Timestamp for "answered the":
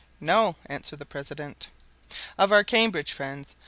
0.65-1.05